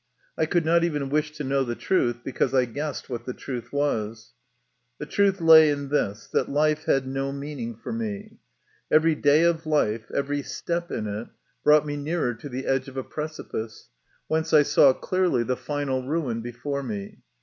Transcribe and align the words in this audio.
I 0.35 0.47
could 0.47 0.65
not 0.65 0.83
even 0.83 1.09
wish 1.11 1.31
to 1.33 1.43
know 1.43 1.63
the 1.63 1.75
truth, 1.75 2.21
because 2.23 2.55
I 2.55 2.65
guessed 2.65 3.07
what 3.07 3.25
the 3.25 3.35
truth 3.35 3.71
was. 3.71 4.33
The 4.97 5.05
truth 5.05 5.39
lay 5.39 5.69
in 5.69 5.89
this 5.89 6.27
that 6.33 6.49
life 6.49 6.85
had 6.85 7.05
no 7.05 7.31
mean 7.31 7.59
ing 7.59 7.75
for 7.75 7.93
me. 7.93 8.39
Every 8.89 9.13
day 9.13 9.43
of 9.43 9.67
life, 9.67 10.09
every 10.11 10.41
step 10.41 10.89
in 10.89 11.05
it, 11.05 11.05
28 11.05 11.05
MY 11.05 11.13
CONFESSION. 11.13 11.63
29 11.63 11.63
brought 11.63 11.85
me 11.85 11.97
nearer 11.97 12.33
the 12.41 12.65
edge 12.65 12.87
of 12.87 12.97
a 12.97 13.03
precipice, 13.03 13.89
whence 14.27 14.53
I 14.53 14.63
saw 14.63 14.91
clearly 14.93 15.43
the 15.43 15.55
final 15.55 16.01
ruin 16.07 16.41
before 16.41 16.81
me. 16.81 17.19